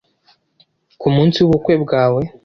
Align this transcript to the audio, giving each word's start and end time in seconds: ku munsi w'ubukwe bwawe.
ku 0.99 1.07
munsi 1.15 1.37
w'ubukwe 1.41 1.73
bwawe. 1.83 2.21